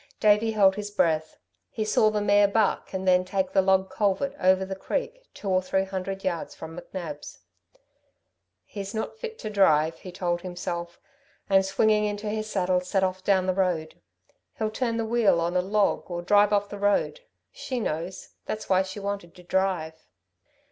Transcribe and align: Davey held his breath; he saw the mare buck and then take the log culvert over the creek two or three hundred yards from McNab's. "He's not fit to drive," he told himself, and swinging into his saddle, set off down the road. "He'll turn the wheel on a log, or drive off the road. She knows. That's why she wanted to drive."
Davey 0.19 0.53
held 0.53 0.73
his 0.77 0.89
breath; 0.89 1.37
he 1.69 1.85
saw 1.85 2.09
the 2.09 2.21
mare 2.21 2.47
buck 2.47 2.91
and 2.91 3.07
then 3.07 3.23
take 3.23 3.51
the 3.53 3.61
log 3.61 3.91
culvert 3.91 4.33
over 4.41 4.65
the 4.65 4.75
creek 4.75 5.27
two 5.35 5.47
or 5.47 5.61
three 5.61 5.83
hundred 5.83 6.23
yards 6.23 6.55
from 6.55 6.75
McNab's. 6.75 7.41
"He's 8.65 8.95
not 8.95 9.19
fit 9.19 9.37
to 9.37 9.51
drive," 9.51 9.99
he 9.99 10.11
told 10.11 10.41
himself, 10.41 10.99
and 11.51 11.63
swinging 11.63 12.05
into 12.05 12.27
his 12.29 12.49
saddle, 12.49 12.81
set 12.81 13.03
off 13.03 13.23
down 13.23 13.45
the 13.45 13.53
road. 13.53 14.01
"He'll 14.57 14.71
turn 14.71 14.97
the 14.97 15.05
wheel 15.05 15.39
on 15.39 15.55
a 15.55 15.61
log, 15.61 16.09
or 16.09 16.23
drive 16.23 16.51
off 16.51 16.69
the 16.69 16.79
road. 16.79 17.19
She 17.51 17.79
knows. 17.79 18.29
That's 18.47 18.67
why 18.67 18.81
she 18.81 18.99
wanted 18.99 19.35
to 19.35 19.43
drive." 19.43 20.07